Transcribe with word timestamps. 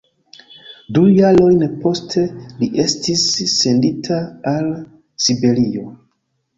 Du 0.95 1.03
jarojn 1.17 1.61
poste 1.83 2.25
li 2.63 2.71
estis 2.87 3.29
sendita 3.53 4.21
al 4.57 4.71
Siberio. 5.29 5.91